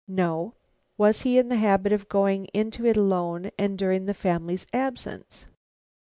[0.07, 0.55] "No."
[0.97, 5.45] "Was he in the habit of going into it alone and during the family's absence?"